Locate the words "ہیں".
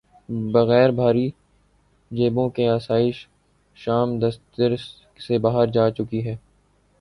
6.27-6.35